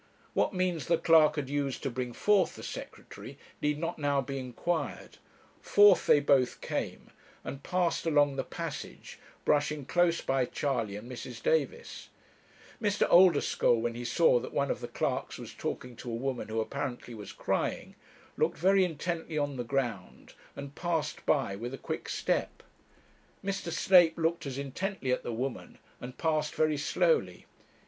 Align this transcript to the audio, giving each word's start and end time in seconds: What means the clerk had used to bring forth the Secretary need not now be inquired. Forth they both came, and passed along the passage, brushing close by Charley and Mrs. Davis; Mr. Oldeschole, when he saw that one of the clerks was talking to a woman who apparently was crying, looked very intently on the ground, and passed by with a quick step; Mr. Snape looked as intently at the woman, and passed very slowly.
What 0.33 0.51
means 0.51 0.87
the 0.87 0.97
clerk 0.97 1.35
had 1.35 1.47
used 1.47 1.83
to 1.83 1.91
bring 1.91 2.11
forth 2.11 2.55
the 2.55 2.63
Secretary 2.63 3.37
need 3.61 3.77
not 3.77 3.99
now 3.99 4.19
be 4.19 4.39
inquired. 4.39 5.19
Forth 5.61 6.07
they 6.07 6.19
both 6.19 6.59
came, 6.59 7.11
and 7.43 7.61
passed 7.61 8.07
along 8.07 8.35
the 8.35 8.43
passage, 8.43 9.19
brushing 9.45 9.85
close 9.85 10.19
by 10.19 10.45
Charley 10.45 10.95
and 10.95 11.07
Mrs. 11.07 11.43
Davis; 11.43 12.09
Mr. 12.81 13.07
Oldeschole, 13.11 13.79
when 13.79 13.93
he 13.93 14.03
saw 14.03 14.39
that 14.39 14.53
one 14.55 14.71
of 14.71 14.81
the 14.81 14.87
clerks 14.87 15.37
was 15.37 15.53
talking 15.53 15.95
to 15.97 16.09
a 16.09 16.15
woman 16.15 16.47
who 16.47 16.59
apparently 16.61 17.13
was 17.13 17.31
crying, 17.31 17.93
looked 18.37 18.57
very 18.57 18.83
intently 18.83 19.37
on 19.37 19.55
the 19.55 19.63
ground, 19.63 20.33
and 20.55 20.73
passed 20.73 21.23
by 21.27 21.55
with 21.55 21.75
a 21.75 21.77
quick 21.77 22.09
step; 22.09 22.63
Mr. 23.45 23.71
Snape 23.71 24.17
looked 24.17 24.47
as 24.47 24.57
intently 24.57 25.11
at 25.11 25.21
the 25.21 25.31
woman, 25.31 25.77
and 25.99 26.17
passed 26.17 26.55
very 26.55 26.75
slowly. 26.77 27.45